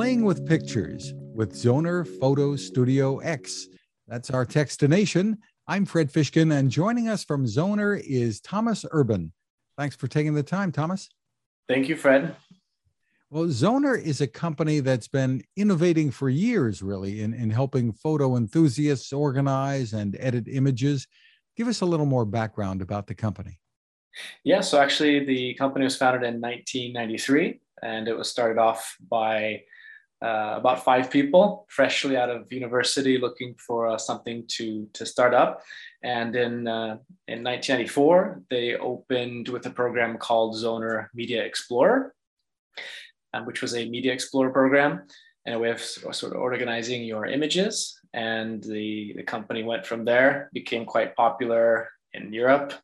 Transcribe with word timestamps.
Playing 0.00 0.24
with 0.24 0.46
Pictures 0.46 1.12
with 1.34 1.52
Zoner 1.52 2.08
Photo 2.20 2.56
Studio 2.56 3.18
X. 3.18 3.68
That's 4.08 4.30
our 4.30 4.46
Techstination. 4.46 5.36
I'm 5.68 5.84
Fred 5.84 6.10
Fishkin, 6.10 6.58
and 6.58 6.70
joining 6.70 7.10
us 7.10 7.22
from 7.22 7.44
Zoner 7.44 8.00
is 8.02 8.40
Thomas 8.40 8.86
Urban. 8.92 9.30
Thanks 9.76 9.94
for 9.96 10.08
taking 10.08 10.32
the 10.32 10.42
time, 10.42 10.72
Thomas. 10.72 11.10
Thank 11.68 11.90
you, 11.90 11.96
Fred. 11.96 12.34
Well, 13.28 13.44
Zoner 13.48 14.02
is 14.02 14.22
a 14.22 14.26
company 14.26 14.80
that's 14.80 15.06
been 15.06 15.42
innovating 15.54 16.10
for 16.10 16.30
years, 16.30 16.82
really, 16.82 17.20
in, 17.20 17.34
in 17.34 17.50
helping 17.50 17.92
photo 17.92 18.38
enthusiasts 18.38 19.12
organize 19.12 19.92
and 19.92 20.16
edit 20.18 20.48
images. 20.48 21.06
Give 21.58 21.68
us 21.68 21.82
a 21.82 21.86
little 21.86 22.06
more 22.06 22.24
background 22.24 22.80
about 22.80 23.06
the 23.06 23.14
company. 23.14 23.60
Yeah, 24.44 24.62
so 24.62 24.80
actually, 24.80 25.26
the 25.26 25.52
company 25.56 25.84
was 25.84 25.98
founded 25.98 26.22
in 26.22 26.40
1993, 26.40 27.60
and 27.82 28.08
it 28.08 28.16
was 28.16 28.30
started 28.30 28.58
off 28.58 28.96
by 29.06 29.64
uh, 30.22 30.54
about 30.56 30.84
five 30.84 31.10
people, 31.10 31.66
freshly 31.68 32.16
out 32.16 32.28
of 32.28 32.52
university, 32.52 33.16
looking 33.18 33.54
for 33.54 33.88
uh, 33.88 33.96
something 33.96 34.44
to 34.48 34.86
to 34.92 35.06
start 35.06 35.32
up. 35.32 35.62
And 36.02 36.36
in 36.36 36.68
uh, 36.68 36.98
in 37.28 37.42
1994, 37.42 38.42
they 38.50 38.76
opened 38.76 39.48
with 39.48 39.64
a 39.66 39.70
program 39.70 40.18
called 40.18 40.56
Zoner 40.56 41.08
Media 41.14 41.42
Explorer, 41.42 42.14
um, 43.32 43.46
which 43.46 43.62
was 43.62 43.74
a 43.74 43.88
Media 43.88 44.12
Explorer 44.12 44.50
program 44.50 45.02
and 45.46 45.54
a 45.54 45.58
way 45.58 45.70
of 45.70 45.80
sort 45.80 46.34
of 46.34 46.40
organizing 46.40 47.02
your 47.02 47.26
images. 47.26 47.98
And 48.12 48.62
the 48.62 49.14
the 49.16 49.22
company 49.22 49.62
went 49.62 49.86
from 49.86 50.04
there, 50.04 50.50
became 50.52 50.84
quite 50.84 51.16
popular 51.16 51.88
in 52.12 52.32
Europe. 52.32 52.74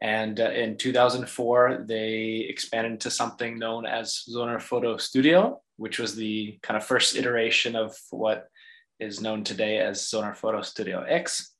And 0.00 0.40
uh, 0.40 0.50
in 0.50 0.76
2004, 0.76 1.84
they 1.86 2.46
expanded 2.48 2.92
into 2.92 3.10
something 3.10 3.58
known 3.58 3.86
as 3.86 4.24
Zoner 4.28 4.60
Photo 4.60 4.96
Studio, 4.98 5.60
which 5.76 5.98
was 5.98 6.14
the 6.14 6.58
kind 6.62 6.76
of 6.76 6.84
first 6.84 7.16
iteration 7.16 7.76
of 7.76 7.96
what 8.10 8.48
is 9.00 9.20
known 9.20 9.44
today 9.44 9.78
as 9.78 10.02
Zoner 10.02 10.36
Photo 10.36 10.62
Studio 10.62 11.02
X. 11.02 11.54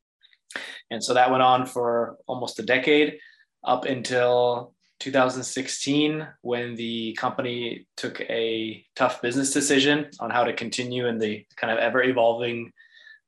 And 0.91 1.03
so 1.03 1.13
that 1.13 1.31
went 1.31 1.43
on 1.43 1.65
for 1.65 2.17
almost 2.27 2.59
a 2.59 2.63
decade 2.63 3.19
up 3.63 3.85
until 3.85 4.73
2016 4.99 6.27
when 6.41 6.75
the 6.75 7.13
company 7.13 7.87
took 7.95 8.21
a 8.21 8.85
tough 8.95 9.21
business 9.21 9.51
decision 9.51 10.09
on 10.19 10.29
how 10.29 10.43
to 10.43 10.53
continue 10.53 11.07
in 11.07 11.19
the 11.19 11.45
kind 11.55 11.71
of 11.71 11.79
ever 11.79 12.01
evolving 12.03 12.71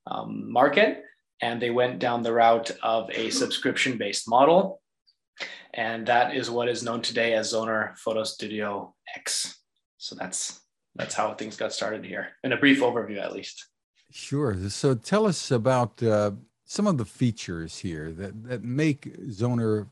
um, 0.07 0.52
market. 0.52 1.03
And 1.41 1.61
they 1.61 1.69
went 1.69 1.99
down 1.99 2.23
the 2.23 2.33
route 2.33 2.71
of 2.81 3.09
a 3.11 3.30
subscription 3.41 3.97
based 3.97 4.27
model. 4.27 4.81
And 5.73 6.05
that 6.07 6.35
is 6.35 6.49
what 6.49 6.69
is 6.69 6.83
known 6.83 7.01
today 7.01 7.33
as 7.33 7.53
Zoner 7.53 7.97
Photo 7.97 8.23
Studio 8.23 8.95
X. 9.15 9.59
So 9.97 10.15
that's 10.15 10.61
that's 10.95 11.13
how 11.13 11.33
things 11.33 11.55
got 11.55 11.71
started 11.71 12.03
here 12.03 12.29
in 12.43 12.51
a 12.51 12.57
brief 12.57 12.81
overview 12.81 13.21
at 13.21 13.33
least. 13.33 13.67
Sure. 14.11 14.55
So 14.69 14.95
tell 14.95 15.25
us 15.25 15.51
about 15.51 16.01
uh, 16.01 16.31
some 16.65 16.87
of 16.87 16.97
the 16.97 17.05
features 17.05 17.77
here 17.77 18.11
that, 18.13 18.43
that 18.43 18.63
make 18.63 19.17
zoner 19.27 19.87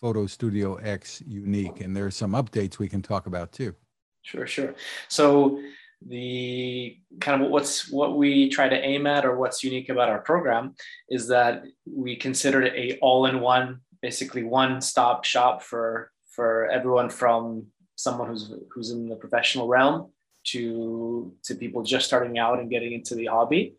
photo 0.00 0.26
studio 0.26 0.74
x 0.76 1.22
unique 1.26 1.80
and 1.80 1.96
there 1.96 2.04
are 2.04 2.10
some 2.10 2.32
updates 2.32 2.78
we 2.78 2.88
can 2.88 3.02
talk 3.02 3.26
about 3.26 3.52
too. 3.52 3.74
Sure 4.22 4.46
sure. 4.46 4.74
So 5.08 5.60
the 6.08 6.98
kind 7.20 7.42
of 7.42 7.50
what's 7.50 7.90
what 7.90 8.16
we 8.16 8.48
try 8.48 8.68
to 8.68 8.76
aim 8.76 9.06
at 9.06 9.24
or 9.24 9.36
what's 9.36 9.62
unique 9.62 9.88
about 9.88 10.08
our 10.08 10.20
program 10.20 10.74
is 11.08 11.28
that 11.28 11.64
we 11.86 12.16
consider 12.16 12.62
it 12.62 12.74
a 12.74 12.98
all-in-one 13.00 13.80
basically 14.02 14.42
one 14.42 14.80
stop 14.80 15.24
shop 15.24 15.62
for 15.62 16.10
for 16.26 16.66
everyone 16.66 17.08
from 17.08 17.66
someone 17.96 18.28
who's 18.28 18.52
who's 18.70 18.90
in 18.90 19.08
the 19.08 19.16
professional 19.16 19.68
realm 19.68 20.10
to 20.44 21.32
to 21.44 21.54
people 21.54 21.82
just 21.82 22.06
starting 22.06 22.38
out 22.38 22.58
and 22.58 22.70
getting 22.70 22.92
into 22.92 23.14
the 23.14 23.26
hobby. 23.26 23.74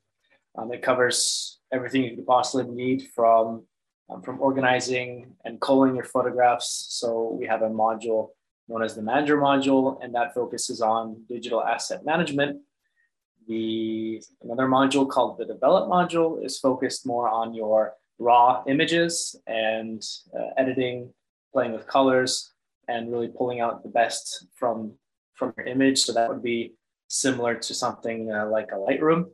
Um, 0.58 0.72
it 0.72 0.82
covers 0.82 1.60
everything 1.72 2.04
you 2.04 2.16
could 2.16 2.28
possibly 2.28 2.74
need 2.74 3.10
from 3.14 3.66
um, 4.10 4.22
from 4.22 4.40
organizing 4.42 5.36
and 5.44 5.60
culling 5.60 5.96
your 5.96 6.06
photographs. 6.06 6.86
So 6.90 7.36
we 7.40 7.46
have 7.48 7.62
a 7.62 7.70
module 7.70 8.30
known 8.68 8.84
as 8.84 8.96
the 8.96 9.02
Manager 9.02 9.38
module, 9.38 9.98
and 10.02 10.16
that 10.16 10.34
focuses 10.34 10.82
on 10.82 11.24
digital 11.28 11.62
asset 11.64 12.06
management. 12.06 12.62
The 13.48 14.24
another 14.42 14.68
module 14.68 15.10
called 15.10 15.38
the 15.38 15.46
Develop 15.46 15.90
module 15.90 16.46
is 16.46 16.60
focused 16.60 17.06
more 17.06 17.28
on 17.28 17.54
your 17.54 17.94
raw 18.20 18.64
images 18.68 19.36
and 19.48 20.02
uh, 20.38 20.50
editing, 20.58 21.14
playing 21.52 21.74
with 21.74 21.88
colors, 21.88 22.52
and 22.88 23.12
really 23.12 23.30
pulling 23.30 23.62
out 23.62 23.84
the 23.84 23.90
best 23.90 24.48
from 24.56 24.94
from 25.34 25.54
your 25.58 25.66
image. 25.66 26.04
So 26.04 26.14
that 26.14 26.30
would 26.30 26.44
be 26.44 26.76
similar 27.08 27.56
to 27.56 27.74
something 27.74 28.32
uh, 28.32 28.48
like 28.50 28.70
a 28.72 28.76
Lightroom. 28.76 29.26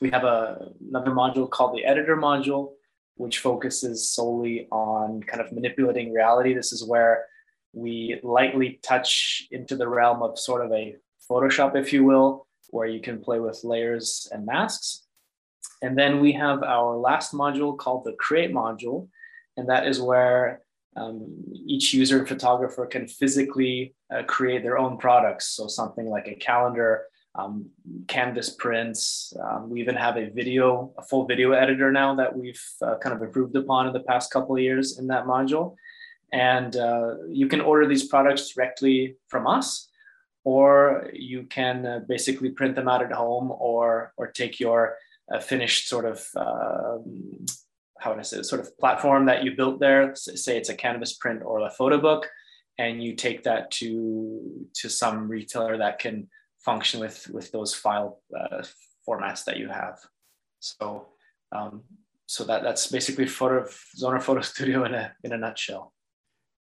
We 0.00 0.10
have 0.10 0.24
a, 0.24 0.68
another 0.88 1.10
module 1.10 1.48
called 1.48 1.76
the 1.76 1.84
editor 1.84 2.16
module, 2.16 2.72
which 3.16 3.38
focuses 3.38 4.10
solely 4.10 4.68
on 4.70 5.22
kind 5.22 5.40
of 5.40 5.52
manipulating 5.52 6.12
reality. 6.12 6.54
This 6.54 6.72
is 6.72 6.84
where 6.84 7.24
we 7.72 8.20
lightly 8.22 8.80
touch 8.82 9.46
into 9.50 9.76
the 9.76 9.88
realm 9.88 10.22
of 10.22 10.38
sort 10.38 10.64
of 10.64 10.72
a 10.72 10.96
Photoshop, 11.30 11.74
if 11.74 11.92
you 11.92 12.04
will, 12.04 12.46
where 12.68 12.86
you 12.86 13.00
can 13.00 13.20
play 13.20 13.40
with 13.40 13.64
layers 13.64 14.28
and 14.30 14.44
masks. 14.44 15.03
And 15.82 15.98
then 15.98 16.20
we 16.20 16.32
have 16.32 16.62
our 16.62 16.96
last 16.96 17.32
module 17.32 17.76
called 17.76 18.04
the 18.04 18.12
create 18.14 18.52
module. 18.52 19.08
And 19.56 19.68
that 19.68 19.86
is 19.86 20.00
where 20.00 20.62
um, 20.96 21.26
each 21.66 21.92
user 21.92 22.18
and 22.18 22.28
photographer 22.28 22.86
can 22.86 23.06
physically 23.08 23.94
uh, 24.14 24.22
create 24.24 24.62
their 24.62 24.78
own 24.78 24.96
products. 24.96 25.48
So 25.48 25.66
something 25.66 26.06
like 26.06 26.28
a 26.28 26.34
calendar, 26.34 27.04
um, 27.34 27.70
canvas 28.06 28.50
prints. 28.50 29.32
Um, 29.42 29.70
we 29.70 29.80
even 29.80 29.96
have 29.96 30.16
a 30.16 30.30
video, 30.30 30.92
a 30.96 31.02
full 31.02 31.26
video 31.26 31.52
editor 31.52 31.90
now 31.90 32.14
that 32.14 32.36
we've 32.36 32.62
uh, 32.80 32.96
kind 32.98 33.14
of 33.14 33.22
improved 33.22 33.56
upon 33.56 33.86
in 33.88 33.92
the 33.92 34.00
past 34.00 34.32
couple 34.32 34.54
of 34.54 34.62
years 34.62 34.98
in 34.98 35.08
that 35.08 35.26
module. 35.26 35.74
And 36.32 36.76
uh, 36.76 37.14
you 37.28 37.48
can 37.48 37.60
order 37.60 37.86
these 37.86 38.08
products 38.08 38.54
directly 38.54 39.16
from 39.28 39.46
us, 39.46 39.88
or 40.44 41.10
you 41.12 41.44
can 41.44 41.86
uh, 41.86 42.00
basically 42.08 42.50
print 42.50 42.74
them 42.74 42.88
out 42.88 43.02
at 43.02 43.12
home, 43.12 43.52
or 43.52 44.12
or 44.16 44.26
take 44.28 44.58
your 44.58 44.96
uh, 45.32 45.40
finished 45.40 45.88
sort 45.88 46.04
of 46.04 46.24
um, 46.36 47.46
how 47.98 48.10
would 48.10 48.18
I 48.18 48.22
say, 48.22 48.42
sort 48.42 48.60
of 48.60 48.76
platform 48.78 49.26
that 49.26 49.44
you 49.44 49.56
built 49.56 49.80
there, 49.80 50.14
say 50.14 50.58
it's 50.58 50.68
a 50.68 50.74
canvas 50.74 51.14
print 51.14 51.42
or 51.42 51.60
a 51.60 51.70
photo 51.70 51.98
book, 51.98 52.28
and 52.78 53.02
you 53.02 53.14
take 53.14 53.44
that 53.44 53.70
to 53.72 54.66
to 54.74 54.88
some 54.88 55.28
retailer 55.28 55.78
that 55.78 55.98
can 55.98 56.28
function 56.58 57.00
with 57.00 57.28
with 57.30 57.50
those 57.52 57.74
file 57.74 58.20
uh, 58.38 58.62
formats 59.08 59.44
that 59.44 59.56
you 59.56 59.68
have. 59.68 59.98
So 60.60 61.08
um, 61.52 61.82
so 62.26 62.44
that 62.44 62.62
that's 62.62 62.86
basically 62.88 63.26
photo 63.26 63.66
Zoner 63.98 64.22
Photo 64.22 64.40
Studio 64.52 64.84
in 64.84 64.94
a 64.94 65.12
in 65.24 65.32
a 65.32 65.38
nutshell. 65.38 65.92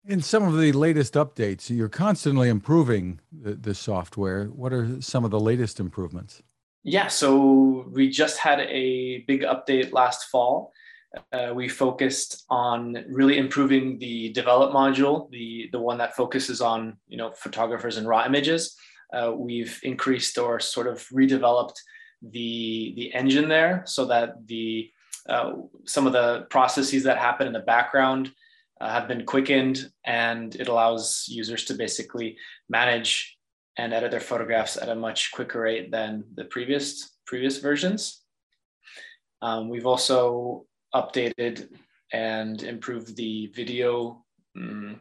In 0.07 0.23
some 0.23 0.45
of 0.45 0.59
the 0.59 0.73
latest 0.73 1.15
updates, 1.15 1.69
you're 1.69 1.89
constantly 1.89 2.49
improving 2.49 3.21
the, 3.31 3.55
the 3.55 3.75
software. 3.75 4.47
What 4.47 4.73
are 4.73 5.03
some 5.03 5.25
of 5.25 5.31
the 5.31 5.41
latest 5.41 5.81
improvements? 5.81 6.43
Yeah, 6.85 7.09
so 7.09 7.87
we 7.91 8.09
just 8.09 8.39
had 8.39 8.61
a 8.61 9.25
big 9.27 9.43
update 9.43 9.93
last 9.93 10.29
fall 10.31 10.73
uh, 11.33 11.53
we 11.55 11.69
focused 11.69 12.45
on 12.51 13.05
really 13.09 13.39
improving 13.39 13.99
the 13.99 14.31
develop 14.33 14.73
module, 14.73 15.31
the, 15.31 15.69
the 15.73 15.79
one 15.79 15.99
that 15.99 16.15
focuses 16.15 16.61
on 16.61 16.97
you 17.09 17.17
know 17.17 17.33
photographers 17.33 17.97
and 17.97 18.07
raw 18.07 18.25
images. 18.27 18.77
Uh, 19.13 19.33
we've 19.35 19.81
increased 19.83 20.37
or 20.37 20.61
sort 20.61 20.87
of 20.87 21.07
redeveloped 21.09 21.77
the, 22.21 22.93
the 22.97 23.15
engine 23.15 23.49
there 23.49 23.83
so 23.87 24.05
that 24.05 24.47
the 24.47 24.91
uh, 25.29 25.53
some 25.85 26.07
of 26.07 26.13
the 26.13 26.47
processes 26.51 27.05
that 27.05 27.19
happen 27.19 27.47
in 27.47 27.53
the 27.53 27.61
background 27.61 28.31
uh, 28.81 28.91
have 28.91 29.09
been 29.09 29.25
quickened 29.25 29.91
and 30.05 30.57
it 30.57 30.69
allows 30.69 31.25
users 31.29 31.65
to 31.65 31.75
basically 31.75 32.37
manage 32.69 33.38
and 33.79 33.95
edit 33.95 34.11
their 34.11 34.21
photographs 34.21 34.77
at 34.77 34.89
a 34.89 34.95
much 34.95 35.31
quicker 35.33 35.61
rate 35.61 35.91
than 35.91 36.25
the 36.35 36.45
previous 36.45 37.17
previous 37.27 37.59
versions. 37.59 38.23
Um, 39.41 39.69
we've 39.69 39.87
also 39.87 40.67
updated 40.95 41.69
and 42.13 42.63
improved 42.63 43.17
the 43.17 43.47
video 43.55 44.25
um, 44.57 45.01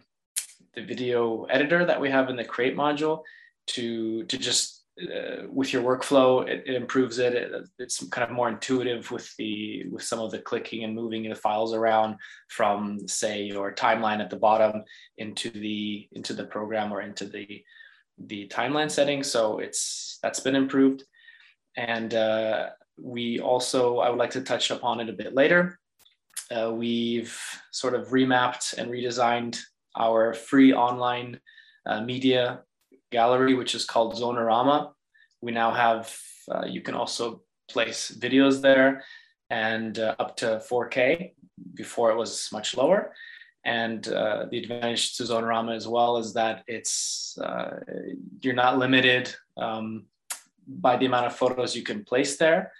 the 0.76 0.86
video 0.86 1.46
editor 1.46 1.86
that 1.86 2.00
we 2.00 2.10
have 2.10 2.30
in 2.30 2.36
the 2.36 2.44
create 2.44 2.78
module 2.78 3.24
to 3.68 4.24
to 4.26 4.38
just 4.38 4.84
uh, 5.02 5.44
with 5.52 5.74
your 5.74 5.84
workflow 5.84 6.48
it, 6.48 6.64
it 6.66 6.76
improves 6.76 7.20
it. 7.20 7.34
it. 7.34 7.52
it's 7.80 8.04
kind 8.10 8.30
of 8.30 8.36
more 8.36 8.50
intuitive 8.50 9.10
with 9.12 9.36
the 9.38 9.86
with 9.92 10.04
some 10.04 10.20
of 10.20 10.32
the 10.32 10.40
clicking 10.40 10.84
and 10.84 10.94
moving 10.94 11.28
the 11.28 11.36
files 11.36 11.74
around 11.74 12.16
from 12.50 13.08
say 13.08 13.44
your 13.44 13.74
timeline 13.74 14.20
at 14.20 14.30
the 14.30 14.36
bottom 14.36 14.84
into 15.18 15.50
the 15.50 16.08
into 16.12 16.34
the 16.34 16.46
program 16.46 16.92
or 16.92 17.02
into 17.02 17.26
the 17.26 17.64
the 18.18 18.48
timeline 18.48 18.90
setting 18.90 19.24
so 19.24 19.60
it's 19.60 20.20
that's 20.22 20.40
been 20.40 20.56
improved 20.56 21.04
and 21.78 22.14
uh, 22.16 22.70
we 23.00 23.40
also, 23.40 24.00
I 24.00 24.10
would 24.10 24.20
like 24.20 24.32
to 24.32 24.42
touch 24.42 24.72
upon 24.72 25.00
it 25.00 25.10
a 25.10 25.14
bit 25.14 25.36
later. 25.36 25.80
Uh, 26.50 26.74
we've 26.74 27.40
sort 27.72 27.94
of 27.94 28.08
remapped 28.10 28.78
and 28.78 28.90
redesigned 28.90 29.60
our 29.96 30.34
free 30.34 30.74
online 30.74 31.40
uh, 31.86 32.02
media 32.02 32.62
gallery, 33.12 33.54
which 33.54 33.76
is 33.76 33.86
called 33.86 34.16
Zonerama. 34.16 34.92
we 35.42 35.52
now 35.52 35.72
have, 35.72 36.16
uh, 36.52 36.66
you 36.66 36.82
can 36.82 36.96
also 36.96 37.42
place 37.70 38.12
videos 38.20 38.62
there 38.62 39.04
and 39.50 40.00
uh, 40.00 40.16
up 40.20 40.36
to 40.38 40.62
4K. 40.70 41.34
Before 41.74 42.12
it 42.12 42.18
was 42.18 42.50
much 42.52 42.78
lower. 42.78 43.14
And 43.68 44.08
uh, 44.08 44.46
the 44.50 44.60
advantage 44.60 45.18
to 45.18 45.24
Zonerama 45.24 45.76
as 45.76 45.90
well 45.90 46.16
is 46.18 46.34
that 46.34 46.64
it's 46.68 47.38
uh, 47.38 47.82
you're 48.40 48.54
not 48.54 48.78
limited 48.78 49.36
um, 49.58 50.06
by 50.66 50.96
the 50.96 51.06
amount 51.06 51.26
of 51.26 51.36
photos 51.36 51.76
you 51.76 51.84
can 51.84 52.06
place 52.06 52.38
there, 52.38 52.72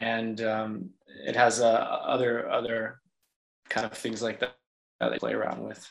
and 0.00 0.42
um, 0.42 0.90
it 1.26 1.34
has 1.34 1.62
uh, 1.62 1.72
other 1.72 2.50
other 2.50 3.00
kind 3.70 3.86
of 3.86 3.96
things 3.96 4.22
like 4.22 4.40
that 4.40 4.56
that 5.00 5.10
they 5.10 5.18
play 5.18 5.32
around 5.32 5.62
with. 5.62 5.90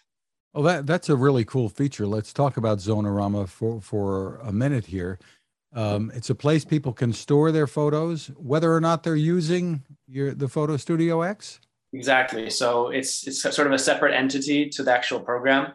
Well, 0.54 0.64
that 0.64 0.86
that's 0.86 1.10
a 1.10 1.16
really 1.16 1.44
cool 1.44 1.68
feature. 1.68 2.06
Let's 2.06 2.34
talk 2.34 2.56
about 2.56 2.78
Zonerama 2.78 3.50
for 3.50 3.82
for 3.82 4.36
a 4.44 4.52
minute 4.52 4.86
here. 4.86 5.18
Um, 5.74 6.12
it's 6.14 6.30
a 6.30 6.36
place 6.36 6.64
people 6.64 6.94
can 6.94 7.14
store 7.14 7.52
their 7.52 7.66
photos, 7.66 8.28
whether 8.38 8.72
or 8.72 8.80
not 8.80 9.02
they're 9.02 9.16
using 9.16 9.82
your 10.08 10.36
the 10.36 10.48
Photo 10.48 10.78
Studio 10.78 11.24
X. 11.24 11.60
Exactly. 11.94 12.50
So 12.50 12.90
it's 12.90 13.28
it's 13.28 13.42
sort 13.42 13.68
of 13.68 13.74
a 13.74 13.78
separate 13.78 14.16
entity 14.16 14.70
to 14.70 14.84
the 14.84 14.92
actual 14.92 15.20
program. 15.20 15.74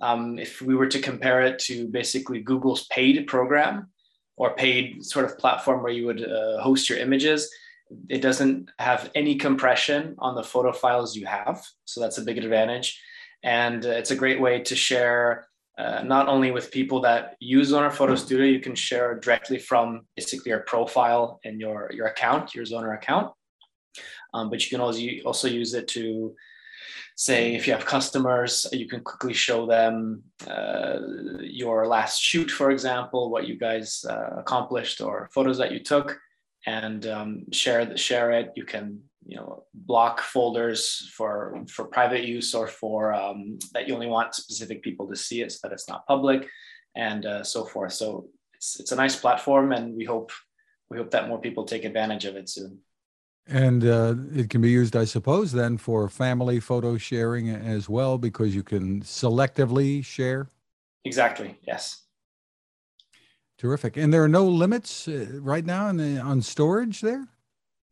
Um, 0.00 0.38
if 0.38 0.62
we 0.62 0.74
were 0.74 0.86
to 0.88 0.98
compare 0.98 1.42
it 1.42 1.58
to 1.66 1.86
basically 1.88 2.40
Google's 2.40 2.86
paid 2.86 3.26
program 3.26 3.90
or 4.38 4.54
paid 4.54 5.04
sort 5.04 5.26
of 5.26 5.38
platform 5.38 5.82
where 5.82 5.92
you 5.92 6.06
would 6.06 6.26
uh, 6.26 6.62
host 6.62 6.88
your 6.88 6.98
images, 6.98 7.50
it 8.08 8.22
doesn't 8.22 8.70
have 8.78 9.10
any 9.14 9.34
compression 9.34 10.14
on 10.18 10.34
the 10.34 10.42
photo 10.42 10.72
files 10.72 11.14
you 11.14 11.26
have. 11.26 11.62
So 11.84 12.00
that's 12.00 12.16
a 12.16 12.22
big 12.22 12.38
advantage. 12.38 12.98
And 13.42 13.84
uh, 13.84 13.90
it's 13.90 14.10
a 14.10 14.16
great 14.16 14.40
way 14.40 14.60
to 14.60 14.74
share 14.74 15.46
uh, 15.78 16.02
not 16.02 16.28
only 16.28 16.50
with 16.50 16.70
people 16.70 17.00
that 17.00 17.36
use 17.40 17.72
Zoner 17.72 17.92
Photo 17.92 18.14
Studio, 18.14 18.46
you 18.46 18.60
can 18.60 18.74
share 18.74 19.18
directly 19.18 19.58
from 19.58 20.06
basically 20.16 20.50
your 20.50 20.60
profile 20.60 21.40
and 21.44 21.60
your, 21.60 21.90
your 21.94 22.06
account, 22.06 22.54
your 22.54 22.64
Zoner 22.64 22.94
account. 22.94 23.32
Um, 24.34 24.50
but 24.50 24.64
you 24.64 24.70
can 24.70 24.80
also, 24.80 25.00
also 25.24 25.48
use 25.48 25.74
it 25.74 25.88
to 25.88 26.34
say 27.16 27.54
if 27.54 27.66
you 27.66 27.72
have 27.72 27.84
customers, 27.84 28.66
you 28.72 28.88
can 28.88 29.00
quickly 29.00 29.34
show 29.34 29.66
them 29.66 30.22
uh, 30.46 30.98
your 31.40 31.86
last 31.86 32.20
shoot, 32.20 32.50
for 32.50 32.70
example, 32.70 33.30
what 33.30 33.46
you 33.46 33.58
guys 33.58 34.04
uh, 34.08 34.36
accomplished 34.38 35.00
or 35.00 35.28
photos 35.34 35.58
that 35.58 35.72
you 35.72 35.80
took 35.80 36.18
and 36.66 37.06
um, 37.06 37.44
share, 37.52 37.96
share 37.96 38.30
it. 38.32 38.52
You 38.54 38.64
can 38.64 39.00
you 39.26 39.36
know 39.36 39.64
block 39.74 40.20
folders 40.20 41.10
for 41.14 41.62
for 41.68 41.84
private 41.84 42.24
use 42.24 42.54
or 42.54 42.66
for 42.66 43.12
um, 43.12 43.58
that 43.72 43.86
you 43.86 43.94
only 43.94 44.06
want 44.06 44.34
specific 44.34 44.82
people 44.82 45.06
to 45.08 45.16
see 45.16 45.42
it 45.42 45.52
so 45.52 45.58
that 45.62 45.72
it's 45.72 45.88
not 45.88 46.06
public 46.06 46.48
and 46.96 47.26
uh, 47.26 47.44
so 47.44 47.64
forth 47.64 47.92
so 47.92 48.28
it's, 48.54 48.80
it's 48.80 48.92
a 48.92 48.96
nice 48.96 49.16
platform 49.16 49.72
and 49.72 49.94
we 49.94 50.04
hope 50.04 50.32
we 50.90 50.96
hope 50.96 51.10
that 51.10 51.28
more 51.28 51.40
people 51.40 51.64
take 51.64 51.84
advantage 51.84 52.24
of 52.24 52.36
it 52.36 52.48
soon 52.48 52.78
and 53.50 53.84
uh, 53.84 54.14
it 54.34 54.48
can 54.48 54.60
be 54.60 54.70
used, 54.70 54.94
I 54.96 55.04
suppose, 55.04 55.52
then 55.52 55.76
for 55.76 56.08
family 56.08 56.60
photo 56.60 56.96
sharing 56.96 57.50
as 57.50 57.88
well, 57.88 58.16
because 58.16 58.54
you 58.54 58.62
can 58.62 59.02
selectively 59.02 60.04
share. 60.04 60.48
Exactly. 61.04 61.58
Yes. 61.66 62.02
Terrific. 63.58 63.96
And 63.96 64.14
there 64.14 64.22
are 64.22 64.28
no 64.28 64.46
limits 64.46 65.08
uh, 65.08 65.26
right 65.40 65.64
now 65.64 65.92
the, 65.92 66.18
on 66.18 66.40
storage 66.42 67.00
there. 67.00 67.26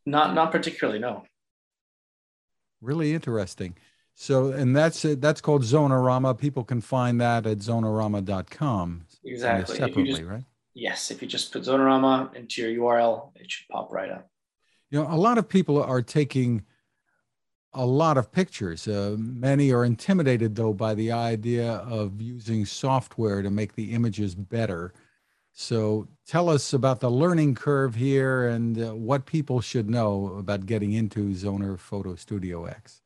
Not, 0.06 0.34
not 0.34 0.52
particularly. 0.52 0.99
No. 0.99 1.25
Really 2.81 3.12
interesting. 3.12 3.76
So, 4.14 4.52
and 4.52 4.76
that's 4.76 5.04
it. 5.04 5.20
That's 5.20 5.40
called 5.40 5.62
Zonerama. 5.62 6.38
People 6.38 6.64
can 6.64 6.81
find 6.81 7.20
that 7.20 7.46
at 7.46 7.58
zonerama.com. 7.58 9.04
Exactly. 9.25 9.76
Separately, 9.76 10.04
just, 10.04 10.22
right? 10.22 10.44
Yes. 10.75 11.11
If 11.11 11.20
you 11.20 11.28
just 11.28 11.52
put 11.52 11.62
Zonerama 11.62 12.34
into 12.34 12.62
your 12.62 12.94
URL, 12.94 13.32
it 13.37 13.50
should 13.50 13.69
pop 13.69 13.93
right 13.93 14.11
up. 14.11 14.28
You 14.90 15.02
know, 15.02 15.08
a 15.11 15.17
lot 15.17 15.38
of 15.38 15.49
people 15.49 15.82
are 15.82 16.02
taking 16.02 16.64
a 17.75 17.85
lot 17.85 18.17
of 18.17 18.32
pictures. 18.32 18.88
Uh, 18.88 19.17
many 19.19 19.70
are 19.73 19.85
intimidated, 19.85 20.55
though, 20.55 20.73
by 20.73 20.94
the 20.94 21.12
idea 21.12 21.73
of 21.73 22.20
using 22.20 22.64
software 22.64 23.43
to 23.43 23.50
make 23.50 23.75
the 23.75 23.93
images 23.93 24.35
better. 24.35 24.94
So, 25.52 26.08
tell 26.26 26.49
us 26.49 26.73
about 26.73 27.00
the 27.00 27.11
learning 27.11 27.56
curve 27.56 27.94
here 27.94 28.49
and 28.49 28.81
uh, 28.81 28.94
what 28.94 29.26
people 29.26 29.61
should 29.61 29.90
know 29.90 30.37
about 30.38 30.67
getting 30.67 30.93
into 30.93 31.31
Zoner 31.31 31.79
Photo 31.79 32.14
Studio 32.14 32.64
X. 32.64 33.02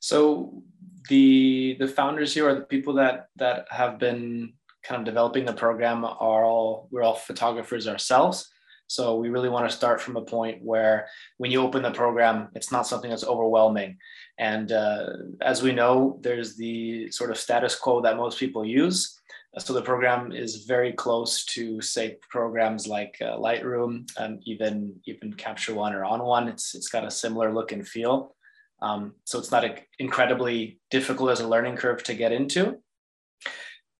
So, 0.00 0.62
the 1.08 1.76
the 1.78 1.88
founders 1.88 2.34
here 2.34 2.48
are 2.48 2.54
the 2.54 2.62
people 2.62 2.94
that 2.94 3.28
that 3.36 3.66
have 3.70 3.98
been 3.98 4.54
kind 4.82 5.00
of 5.00 5.04
developing 5.04 5.44
the 5.44 5.52
program 5.52 6.04
are 6.04 6.44
all 6.44 6.88
we're 6.90 7.02
all 7.02 7.14
photographers 7.14 7.86
ourselves 7.86 8.48
so 8.88 9.16
we 9.16 9.28
really 9.28 9.50
want 9.50 9.68
to 9.68 9.76
start 9.76 10.00
from 10.00 10.16
a 10.16 10.22
point 10.22 10.62
where 10.62 11.08
when 11.36 11.50
you 11.50 11.60
open 11.62 11.82
the 11.82 11.90
program, 11.90 12.48
it's 12.54 12.72
not 12.72 12.86
something 12.86 13.10
that's 13.10 13.24
overwhelming. 13.24 13.98
And 14.38 14.72
uh, 14.72 15.10
as 15.42 15.62
we 15.62 15.72
know, 15.72 16.18
there's 16.22 16.56
the 16.56 17.10
sort 17.10 17.30
of 17.30 17.36
status 17.36 17.76
quo 17.76 18.00
that 18.00 18.16
most 18.16 18.38
people 18.40 18.64
use. 18.64 19.20
So 19.58 19.74
the 19.74 19.82
program 19.82 20.32
is 20.32 20.64
very 20.64 20.92
close 20.92 21.44
to, 21.46 21.82
say, 21.82 22.16
programs 22.30 22.86
like 22.86 23.16
uh, 23.20 23.36
Lightroom, 23.36 24.08
and 24.16 24.40
even 24.46 24.94
even 25.06 25.32
Capture 25.32 25.74
One 25.74 25.94
or 25.94 26.02
ON1. 26.02 26.48
It's 26.48 26.74
it's 26.74 26.88
got 26.88 27.04
a 27.04 27.10
similar 27.10 27.52
look 27.52 27.72
and 27.72 27.86
feel. 27.86 28.36
Um, 28.80 29.14
so 29.24 29.38
it's 29.38 29.50
not 29.50 29.64
a, 29.64 29.76
incredibly 29.98 30.78
difficult 30.90 31.30
as 31.30 31.40
a 31.40 31.48
learning 31.48 31.76
curve 31.76 32.02
to 32.04 32.14
get 32.14 32.32
into. 32.32 32.78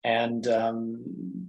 And 0.05 0.47
um, 0.47 1.49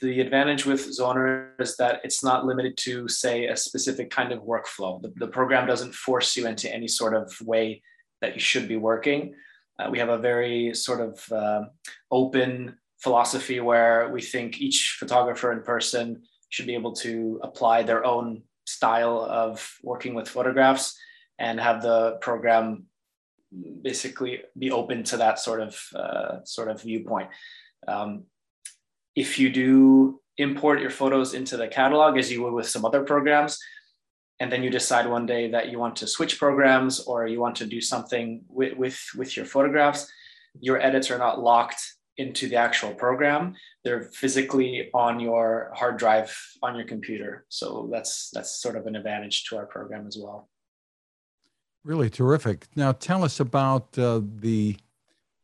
the 0.00 0.20
advantage 0.20 0.66
with 0.66 0.90
Zoner 0.90 1.50
is 1.60 1.76
that 1.76 2.00
it's 2.04 2.24
not 2.24 2.44
limited 2.44 2.76
to, 2.78 3.08
say, 3.08 3.46
a 3.46 3.56
specific 3.56 4.10
kind 4.10 4.32
of 4.32 4.40
workflow. 4.40 5.00
The, 5.00 5.12
the 5.16 5.28
program 5.28 5.66
doesn't 5.66 5.94
force 5.94 6.36
you 6.36 6.46
into 6.46 6.72
any 6.72 6.88
sort 6.88 7.14
of 7.14 7.32
way 7.40 7.82
that 8.20 8.34
you 8.34 8.40
should 8.40 8.68
be 8.68 8.76
working. 8.76 9.34
Uh, 9.78 9.88
we 9.90 9.98
have 9.98 10.08
a 10.08 10.18
very 10.18 10.74
sort 10.74 11.00
of 11.00 11.32
uh, 11.32 11.64
open 12.10 12.76
philosophy 12.98 13.60
where 13.60 14.08
we 14.08 14.20
think 14.22 14.60
each 14.60 14.96
photographer 14.98 15.52
in 15.52 15.62
person 15.62 16.22
should 16.48 16.66
be 16.66 16.74
able 16.74 16.92
to 16.92 17.40
apply 17.42 17.82
their 17.82 18.04
own 18.04 18.42
style 18.66 19.20
of 19.28 19.76
working 19.82 20.14
with 20.14 20.28
photographs 20.28 20.96
and 21.38 21.60
have 21.60 21.82
the 21.82 22.12
program 22.20 22.84
basically 23.82 24.42
be 24.58 24.70
open 24.70 25.02
to 25.04 25.16
that 25.16 25.38
sort 25.38 25.60
of 25.60 25.80
uh, 25.94 26.38
sort 26.44 26.68
of 26.68 26.82
viewpoint. 26.82 27.28
Um, 27.86 28.24
if 29.14 29.38
you 29.38 29.50
do 29.50 30.20
import 30.38 30.80
your 30.80 30.90
photos 30.90 31.34
into 31.34 31.56
the 31.56 31.68
catalog 31.68 32.18
as 32.18 32.30
you 32.30 32.42
would 32.42 32.52
with 32.52 32.68
some 32.68 32.84
other 32.84 33.04
programs, 33.04 33.58
and 34.40 34.50
then 34.50 34.62
you 34.62 34.70
decide 34.70 35.08
one 35.08 35.26
day 35.26 35.50
that 35.50 35.70
you 35.70 35.78
want 35.78 35.96
to 35.96 36.06
switch 36.06 36.38
programs 36.38 37.00
or 37.00 37.26
you 37.26 37.40
want 37.40 37.56
to 37.56 37.66
do 37.66 37.80
something 37.80 38.42
with, 38.48 38.76
with, 38.76 39.00
with 39.16 39.36
your 39.36 39.46
photographs, 39.46 40.10
your 40.60 40.80
edits 40.80 41.10
are 41.10 41.18
not 41.18 41.40
locked 41.40 41.80
into 42.16 42.48
the 42.48 42.56
actual 42.56 42.94
program. 42.94 43.54
They're 43.84 44.02
physically 44.02 44.90
on 44.94 45.20
your 45.20 45.72
hard 45.74 45.98
drive 45.98 46.36
on 46.62 46.76
your 46.76 46.86
computer. 46.86 47.44
So 47.48 47.88
that's 47.92 48.30
that's 48.30 48.60
sort 48.62 48.76
of 48.76 48.86
an 48.86 48.96
advantage 48.96 49.44
to 49.46 49.56
our 49.56 49.66
program 49.66 50.06
as 50.06 50.16
well. 50.16 50.48
Really 51.84 52.08
terrific. 52.08 52.66
Now 52.76 52.92
tell 52.92 53.24
us 53.24 53.40
about 53.40 53.98
uh, 53.98 54.20
the 54.22 54.76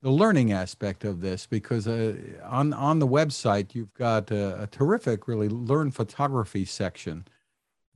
the 0.02 0.10
learning 0.10 0.52
aspect 0.52 1.04
of 1.04 1.20
this 1.20 1.46
because 1.46 1.86
uh, 1.86 2.16
on 2.44 2.72
on 2.72 2.98
the 2.98 3.06
website 3.06 3.74
you've 3.74 3.92
got 3.94 4.30
a, 4.30 4.62
a, 4.62 4.66
terrific 4.66 5.28
really 5.28 5.48
learn 5.48 5.90
photography 5.90 6.64
section 6.64 7.26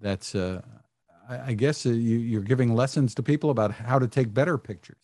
that's 0.00 0.34
uh, 0.34 0.60
I, 1.28 1.38
I, 1.46 1.52
guess 1.54 1.86
uh, 1.86 1.90
you, 1.90 2.38
are 2.38 2.42
giving 2.42 2.74
lessons 2.74 3.14
to 3.14 3.22
people 3.22 3.50
about 3.50 3.72
how 3.72 3.98
to 3.98 4.06
take 4.06 4.34
better 4.34 4.58
pictures. 4.58 4.98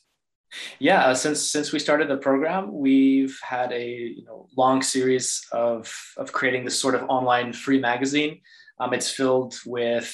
Yeah 0.78 1.06
uh, 1.06 1.14
since 1.14 1.50
since 1.50 1.72
we 1.72 1.78
started 1.78 2.08
the 2.08 2.16
program 2.16 2.72
we've 2.72 3.38
had 3.42 3.72
a 3.72 3.88
you 3.88 4.24
know 4.24 4.48
long 4.56 4.82
series 4.82 5.46
of 5.52 5.92
of 6.16 6.32
creating 6.32 6.64
this 6.64 6.78
sort 6.78 6.94
of 6.94 7.02
online 7.08 7.52
free 7.52 7.80
magazine. 7.80 8.40
Um, 8.78 8.94
it's 8.94 9.10
filled 9.10 9.54
with 9.66 10.10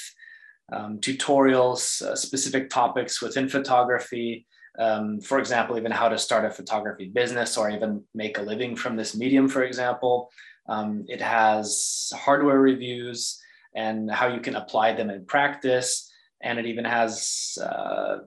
um, 0.72 0.98
tutorials 0.98 2.02
uh, 2.02 2.16
specific 2.16 2.68
topics 2.70 3.22
within 3.22 3.48
photography 3.48 4.46
um, 4.78 5.20
for 5.20 5.38
example, 5.38 5.76
even 5.76 5.90
how 5.90 6.08
to 6.08 6.18
start 6.18 6.44
a 6.44 6.50
photography 6.50 7.08
business 7.08 7.56
or 7.56 7.70
even 7.70 8.02
make 8.14 8.38
a 8.38 8.42
living 8.42 8.76
from 8.76 8.96
this 8.96 9.16
medium, 9.16 9.48
for 9.48 9.62
example. 9.62 10.30
Um, 10.68 11.04
it 11.08 11.20
has 11.20 12.12
hardware 12.14 12.60
reviews 12.60 13.40
and 13.74 14.10
how 14.10 14.28
you 14.28 14.40
can 14.40 14.56
apply 14.56 14.92
them 14.92 15.10
in 15.10 15.24
practice. 15.24 16.12
And 16.42 16.58
it 16.58 16.66
even 16.66 16.84
has 16.84 17.56
uh, 17.62 18.18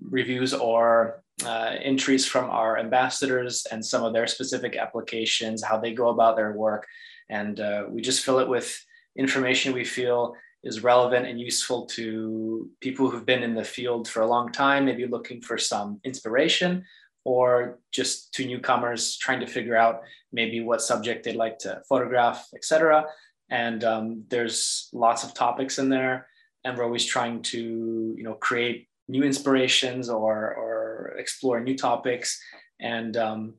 reviews 0.00 0.52
or 0.52 1.22
uh, 1.44 1.76
entries 1.80 2.26
from 2.26 2.50
our 2.50 2.78
ambassadors 2.78 3.66
and 3.70 3.84
some 3.84 4.04
of 4.04 4.12
their 4.12 4.26
specific 4.26 4.76
applications, 4.76 5.62
how 5.62 5.78
they 5.78 5.92
go 5.92 6.08
about 6.08 6.36
their 6.36 6.52
work. 6.52 6.86
And 7.28 7.60
uh, 7.60 7.84
we 7.88 8.02
just 8.02 8.24
fill 8.24 8.40
it 8.40 8.48
with 8.48 8.84
information 9.16 9.72
we 9.72 9.84
feel 9.84 10.34
is 10.64 10.82
relevant 10.82 11.26
and 11.26 11.40
useful 11.40 11.86
to 11.86 12.68
people 12.80 13.08
who've 13.08 13.26
been 13.26 13.42
in 13.42 13.54
the 13.54 13.64
field 13.64 14.08
for 14.08 14.22
a 14.22 14.26
long 14.26 14.50
time, 14.50 14.84
maybe 14.84 15.06
looking 15.06 15.40
for 15.40 15.58
some 15.58 16.00
inspiration, 16.04 16.84
or 17.24 17.78
just 17.92 18.32
to 18.34 18.46
newcomers 18.46 19.16
trying 19.16 19.40
to 19.40 19.46
figure 19.46 19.76
out 19.76 20.02
maybe 20.32 20.60
what 20.60 20.82
subject 20.82 21.24
they'd 21.24 21.36
like 21.36 21.58
to 21.58 21.80
photograph, 21.88 22.48
etc. 22.54 23.06
and 23.50 23.84
um, 23.84 24.24
there's 24.28 24.88
lots 24.92 25.22
of 25.22 25.34
topics 25.34 25.78
in 25.78 25.88
there, 25.88 26.26
and 26.64 26.76
we're 26.76 26.84
always 26.84 27.04
trying 27.04 27.42
to 27.42 28.14
you 28.16 28.24
know 28.24 28.34
create 28.34 28.88
new 29.08 29.22
inspirations 29.22 30.08
or 30.08 30.54
or 30.54 31.14
explore 31.18 31.60
new 31.60 31.76
topics, 31.76 32.40
and 32.80 33.16
um, 33.16 33.54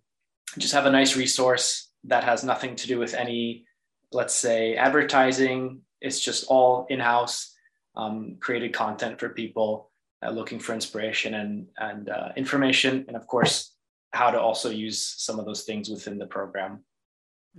just 0.58 0.74
have 0.74 0.86
a 0.86 0.92
nice 0.92 1.16
resource 1.16 1.92
that 2.08 2.24
has 2.24 2.44
nothing 2.44 2.76
to 2.76 2.88
do 2.88 3.00
with 3.00 3.14
any, 3.14 3.66
let's 4.12 4.34
say, 4.34 4.76
advertising. 4.76 5.82
It's 6.02 6.20
just 6.20 6.46
all 6.48 6.86
in-house 6.90 7.54
um, 7.96 8.38
created 8.40 8.74
content 8.74 9.20
for 9.20 9.30
people 9.30 9.92
uh, 10.24 10.30
looking 10.30 10.60
for 10.60 10.74
inspiration 10.74 11.34
and 11.36 11.68
and 11.78 12.10
uh, 12.10 12.30
information, 12.36 13.06
and 13.08 13.16
of 13.16 13.28
course, 13.28 13.74
how 14.12 14.32
to 14.32 14.40
also 14.40 14.70
use 14.70 15.02
some 15.18 15.40
of 15.40 15.46
those 15.46 15.64
things 15.64 15.90
within 15.90 16.18
the 16.18 16.28
program. 16.28 16.84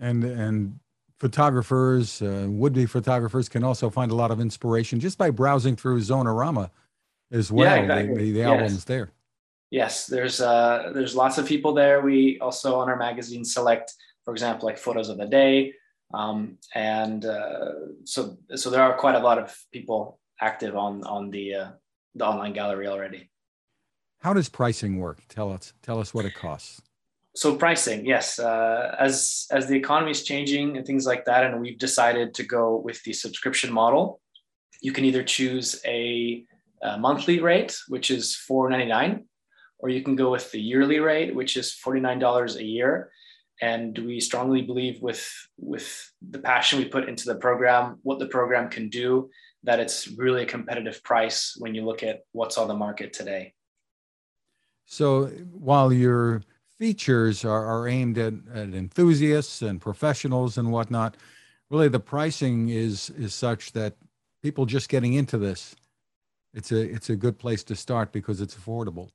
And 0.01 0.25
and 0.25 0.79
photographers, 1.19 2.21
uh, 2.23 2.47
would-be 2.49 2.87
photographers, 2.87 3.49
can 3.49 3.65
also 3.65 3.89
find 3.91 4.11
a 4.11 4.15
lot 4.15 4.31
of 4.31 4.41
inspiration 4.41 5.01
just 5.01 5.17
by 5.17 5.31
browsing 5.31 5.77
through 5.77 6.01
zonerama 6.01 6.71
as 7.33 7.51
well. 7.51 7.77
Yeah, 7.77 7.83
exactly. 7.83 8.15
The, 8.15 8.25
the, 8.25 8.33
the 8.33 8.39
yes. 8.39 8.49
albums 8.49 8.85
there. 8.85 9.13
Yes, 9.71 10.07
there's 10.07 10.41
uh, 10.41 10.93
there's 10.95 11.15
lots 11.15 11.39
of 11.39 11.47
people 11.47 11.75
there. 11.75 12.01
We 12.01 12.39
also 12.41 12.77
on 12.77 12.89
our 12.89 12.97
magazine 12.97 13.45
select, 13.45 13.95
for 14.25 14.33
example, 14.33 14.67
like 14.67 14.79
photos 14.79 15.09
of 15.09 15.19
the 15.19 15.27
day, 15.27 15.75
um, 16.13 16.59
and 16.75 17.25
uh, 17.25 17.73
so 18.05 18.39
so 18.55 18.71
there 18.71 18.83
are 18.83 18.97
quite 18.97 19.15
a 19.15 19.21
lot 19.21 19.39
of 19.39 19.57
people 19.73 20.19
active 20.41 20.77
on 20.77 21.05
on 21.05 21.31
the 21.31 21.55
uh, 21.55 21.71
the 22.15 22.25
online 22.25 22.53
gallery 22.53 22.87
already. 22.87 23.31
How 24.21 24.33
does 24.33 24.49
pricing 24.49 24.99
work? 24.99 25.23
Tell 25.29 25.53
us 25.53 25.73
tell 25.83 25.99
us 26.01 26.15
what 26.15 26.25
it 26.25 26.35
costs. 26.35 26.81
So 27.35 27.55
pricing, 27.55 28.07
yes, 28.07 28.39
uh, 28.39 28.97
as 28.99 29.47
as 29.51 29.67
the 29.67 29.77
economy 29.77 30.13
is 30.13 30.23
changing 30.25 30.77
and 30.77 30.87
things 30.87 31.07
like 31.07 31.27
that, 31.27 31.45
and 31.45 31.61
we've 31.61 31.79
decided 31.79 32.33
to 32.35 32.43
go 32.43 32.77
with 32.77 33.03
the 33.03 33.13
subscription 33.13 33.73
model. 33.73 34.21
You 34.81 34.93
can 34.93 35.05
either 35.05 35.23
choose 35.23 35.81
a, 35.85 36.45
a 36.83 36.99
monthly 36.99 37.41
rate, 37.41 37.79
which 37.89 38.11
is 38.11 38.35
four 38.35 38.71
ninety 38.71 38.87
nine, 38.87 39.27
or 39.79 39.91
you 39.91 40.03
can 40.03 40.17
go 40.17 40.31
with 40.31 40.51
the 40.51 40.61
yearly 40.61 40.99
rate, 40.99 41.35
which 41.35 41.57
is 41.59 41.75
forty 41.75 42.01
nine 42.01 42.19
dollars 42.19 42.57
a 42.57 42.65
year. 42.65 43.11
And 43.63 43.97
we 43.99 44.21
strongly 44.21 44.63
believe 44.63 45.01
with 45.01 45.27
with 45.57 46.13
the 46.21 46.39
passion 46.39 46.79
we 46.79 46.85
put 46.85 47.09
into 47.09 47.25
the 47.25 47.37
program, 47.37 47.99
what 48.03 48.19
the 48.19 48.27
program 48.27 48.69
can 48.69 48.89
do, 48.89 49.31
that 49.65 49.81
it's 49.81 50.09
really 50.09 50.43
a 50.43 50.47
competitive 50.47 51.03
price 51.03 51.57
when 51.59 51.75
you 51.75 51.85
look 51.85 52.03
at 52.03 52.21
what's 52.33 52.59
on 52.59 52.69
the 52.69 52.75
market 52.75 53.13
today. 53.13 53.55
So 54.85 55.27
while 55.53 55.93
your 55.93 56.43
features 56.79 57.45
are, 57.45 57.65
are 57.65 57.89
aimed 57.89 58.19
at, 58.19 58.35
at 58.55 58.75
enthusiasts 58.75 59.63
and 59.63 59.81
professionals 59.81 60.59
and 60.59 60.71
whatnot, 60.71 61.17
really 61.71 61.89
the 61.89 62.01
pricing 62.01 62.69
is 62.69 63.11
is 63.11 63.35
such 63.35 63.73
that 63.73 63.97
people 64.43 64.67
just 64.67 64.89
getting 64.89 65.15
into 65.15 65.39
this, 65.39 65.75
it's 66.55 66.73
a 66.73 66.81
it's 66.81 67.11
a 67.11 67.17
good 67.17 67.39
place 67.39 67.65
to 67.65 67.75
start 67.75 68.13
because 68.13 68.41
it's 68.41 68.55
affordable. 68.55 69.11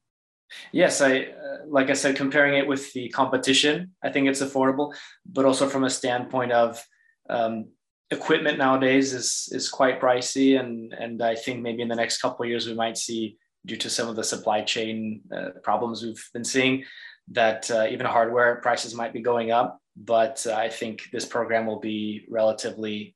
Yes, 0.72 1.02
I 1.02 1.20
uh, 1.20 1.58
like 1.68 1.90
I 1.90 1.94
said, 1.94 2.16
comparing 2.16 2.56
it 2.56 2.68
with 2.68 2.92
the 2.94 3.10
competition, 3.10 3.92
I 4.04 4.10
think 4.10 4.28
it's 4.28 4.42
affordable, 4.42 4.94
but 5.26 5.46
also 5.46 5.68
from 5.68 5.84
a 5.84 5.90
standpoint 5.90 6.52
of 6.52 6.84
um, 7.30 7.70
equipment 8.10 8.58
nowadays 8.58 9.14
is 9.14 9.50
is 9.52 9.70
quite 9.70 10.02
pricey, 10.02 10.60
and 10.60 10.94
and 10.94 11.22
I 11.22 11.36
think 11.36 11.62
maybe 11.62 11.82
in 11.82 11.88
the 11.88 11.96
next 11.96 12.22
couple 12.22 12.44
of 12.44 12.50
years 12.50 12.68
we 12.68 12.74
might 12.74 12.98
see 12.98 13.38
due 13.66 13.78
to 13.78 13.90
some 13.90 14.10
of 14.10 14.16
the 14.16 14.24
supply 14.24 14.62
chain 14.62 15.22
uh, 15.36 15.50
problems 15.64 16.04
we've 16.04 16.30
been 16.34 16.44
seeing 16.44 16.84
that 17.30 17.70
uh, 17.72 17.88
even 17.90 18.06
hardware 18.06 18.56
prices 18.56 18.96
might 18.96 19.14
be 19.14 19.22
going 19.22 19.52
up. 19.52 19.80
But 19.96 20.46
uh, 20.48 20.56
I 20.56 20.70
think 20.70 21.10
this 21.12 21.26
program 21.26 21.66
will 21.66 21.80
be 21.80 22.26
relatively 22.30 23.16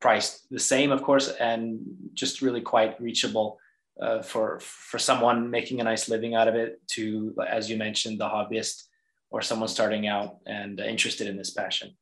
priced 0.00 0.48
the 0.50 0.60
same, 0.60 0.92
of 0.92 1.02
course, 1.02 1.28
and 1.28 1.80
just 2.14 2.42
really 2.42 2.60
quite 2.60 3.00
reachable 3.00 3.58
uh, 4.00 4.22
for 4.22 4.60
for 4.60 4.98
someone 4.98 5.50
making 5.50 5.80
a 5.80 5.84
nice 5.84 6.08
living 6.08 6.34
out 6.34 6.48
of 6.48 6.54
it. 6.54 6.80
To, 6.92 7.34
as 7.46 7.70
you 7.70 7.76
mentioned, 7.76 8.20
the 8.20 8.28
hobbyist 8.28 8.84
or 9.30 9.42
someone 9.42 9.68
starting 9.68 10.06
out 10.06 10.36
and 10.46 10.80
interested 10.80 11.26
in 11.26 11.36
this 11.36 11.50
passion. 11.50 11.96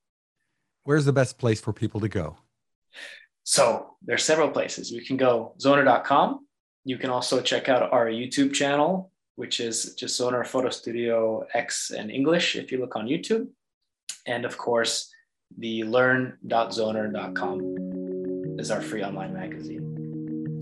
Where's 0.85 1.05
the 1.05 1.13
best 1.13 1.39
place 1.39 1.61
for 1.61 1.73
people 1.73 2.01
to 2.01 2.09
go? 2.09 2.37
So 3.45 3.95
there's 4.03 4.25
several 4.25 4.51
places. 4.51 4.93
We 4.93 5.05
can 5.05 5.17
go 5.17 5.55
zoner.com. 5.59 6.47
You 6.85 6.99
can 6.99 7.11
also 7.11 7.41
check 7.41 7.69
out 7.69 7.93
our 7.93 8.07
YouTube 8.07 8.53
channel, 8.53 9.13
which 9.37 9.61
is 9.61 9.95
just 9.95 10.21
Zoner 10.21 10.45
Photo 10.47 10.71
Studio 10.71 11.47
X 11.55 11.91
in 11.91 12.11
English 12.11 12.57
if 12.57 12.73
you 12.73 12.79
look 12.79 12.97
on 12.97 13.07
YouTube. 13.07 13.49
And 14.27 14.45
of 14.45 14.59
course, 14.59 15.11
the 15.59 15.85
learn.zoner.com 15.85 18.57
is 18.59 18.71
our 18.71 18.81
free 18.81 19.03
online 19.03 19.35
magazine. 19.35 19.90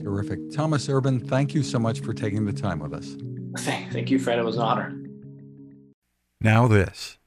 Terrific. 0.09 0.51
Thomas 0.51 0.89
Urban, 0.89 1.21
thank 1.21 1.53
you 1.53 1.63
so 1.63 1.79
much 1.79 2.01
for 2.01 2.15
taking 2.15 2.47
the 2.47 2.53
time 2.53 2.79
with 2.79 2.95
us. 2.95 3.15
Thank, 3.59 3.93
thank 3.93 4.11
you, 4.11 4.19
Fred. 4.19 4.39
It 4.39 4.43
was 4.43 4.57
an 4.57 4.63
honor. 4.63 4.99
Now, 6.41 6.67
this. 6.67 7.19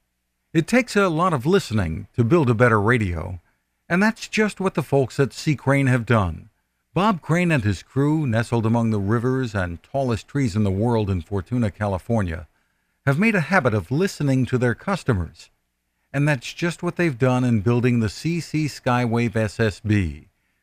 It 0.52 0.66
takes 0.66 0.96
a 0.96 1.08
lot 1.08 1.32
of 1.32 1.46
listening 1.46 2.08
to 2.16 2.24
build 2.24 2.50
a 2.50 2.54
better 2.54 2.80
radio, 2.80 3.38
and 3.88 4.02
that's 4.02 4.26
just 4.26 4.58
what 4.58 4.74
the 4.74 4.82
folks 4.82 5.20
at 5.20 5.32
C. 5.32 5.54
Crane 5.54 5.86
have 5.86 6.04
done. 6.04 6.50
Bob 6.92 7.22
Crane 7.22 7.52
and 7.52 7.62
his 7.62 7.84
crew, 7.84 8.26
nestled 8.26 8.66
among 8.66 8.90
the 8.90 8.98
rivers 8.98 9.54
and 9.54 9.80
tallest 9.84 10.26
trees 10.26 10.56
in 10.56 10.64
the 10.64 10.72
world 10.72 11.08
in 11.08 11.22
Fortuna, 11.22 11.70
California, 11.70 12.48
have 13.06 13.16
made 13.16 13.36
a 13.36 13.42
habit 13.42 13.74
of 13.74 13.92
listening 13.92 14.44
to 14.46 14.58
their 14.58 14.74
customers. 14.74 15.50
And 16.12 16.26
that's 16.26 16.52
just 16.52 16.82
what 16.82 16.96
they've 16.96 17.16
done 17.16 17.44
in 17.44 17.60
building 17.60 18.00
the 18.00 18.08
CC 18.08 18.64
Skywave 18.64 19.34
SSB, 19.34 20.26